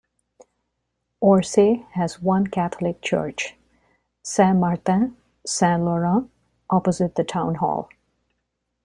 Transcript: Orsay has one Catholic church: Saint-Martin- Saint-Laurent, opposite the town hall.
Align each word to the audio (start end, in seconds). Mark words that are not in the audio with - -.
Orsay 1.21 1.85
has 1.91 2.19
one 2.23 2.47
Catholic 2.47 3.03
church: 3.03 3.55
Saint-Martin- 4.23 5.15
Saint-Laurent, 5.45 6.31
opposite 6.71 7.13
the 7.13 7.23
town 7.23 7.53
hall. 7.53 7.87